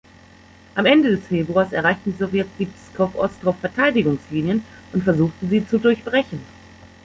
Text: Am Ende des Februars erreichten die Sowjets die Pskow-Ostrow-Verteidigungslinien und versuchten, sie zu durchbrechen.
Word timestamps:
Am 0.73 0.87
Ende 0.87 1.11
des 1.15 1.27
Februars 1.27 1.73
erreichten 1.73 2.11
die 2.11 2.17
Sowjets 2.17 2.49
die 2.57 2.65
Pskow-Ostrow-Verteidigungslinien 2.65 4.63
und 4.93 5.03
versuchten, 5.03 5.47
sie 5.47 5.67
zu 5.67 5.77
durchbrechen. 5.77 6.39